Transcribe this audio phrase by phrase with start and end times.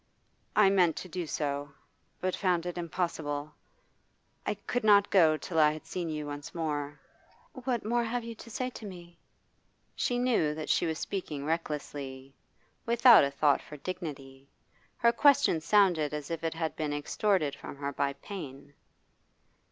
[0.55, 1.71] 'I meant to do so,
[2.19, 3.53] but found it impossible.
[4.47, 6.99] I could not go till I had seen you once more.'
[7.53, 9.19] 'What more have you to say to me?'
[9.95, 12.33] She knew that she was speaking recklessly,
[12.83, 14.47] without a thought for dignity.
[14.97, 18.73] Her question sounded as if it had been extorted from her by pain.